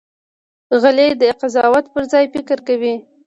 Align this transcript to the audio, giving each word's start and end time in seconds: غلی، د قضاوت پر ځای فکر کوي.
غلی، 0.81 1.07
د 1.21 1.23
قضاوت 1.41 1.85
پر 1.93 2.03
ځای 2.11 2.25
فکر 2.33 2.57
کوي. 2.67 2.95